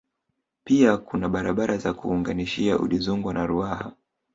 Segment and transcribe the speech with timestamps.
[0.63, 3.91] Pia kuna barabara za kuunganishia Udizungwa na Ruaha